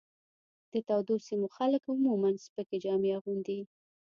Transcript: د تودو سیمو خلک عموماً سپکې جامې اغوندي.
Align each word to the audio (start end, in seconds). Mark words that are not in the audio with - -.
د 0.71 0.73
تودو 0.87 1.15
سیمو 1.27 1.47
خلک 1.55 1.83
عموماً 1.93 2.29
سپکې 2.45 2.77
جامې 2.83 3.09
اغوندي. 3.17 3.59